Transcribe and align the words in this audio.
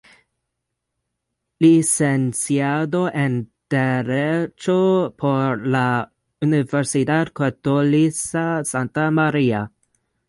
Licenciado 1.59 3.13
en 3.13 3.51
derecho 3.69 5.13
por 5.15 5.67
la 5.67 6.11
Universidad 6.39 7.31
Católica 7.31 8.63
Santa 8.65 9.11
María. 9.11 9.71